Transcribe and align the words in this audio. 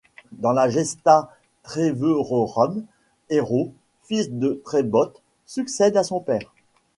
Dans 0.31 0.51
la 0.53 0.67
Gesta 0.67 1.29
Treverorum, 1.61 2.83
Hero, 3.29 3.71
fils 4.01 4.31
de 4.31 4.59
Trebote, 4.65 5.21
succède 5.45 5.95
à 5.95 6.03
son 6.03 6.19
père. 6.21 6.51